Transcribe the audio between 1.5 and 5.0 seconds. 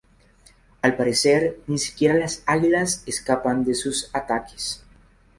ni siquiera las águilas escapan a sus ataques.